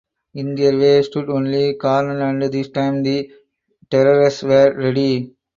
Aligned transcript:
In 0.33 0.55
their 0.55 0.75
way 0.79 1.03
stood 1.03 1.29
only 1.29 1.75
Cornell 1.75 2.23
and 2.23 2.41
this 2.51 2.69
time 2.69 3.03
the 3.03 3.31
Terriers 3.87 4.41
were 4.41 4.73
ready. 4.75 5.35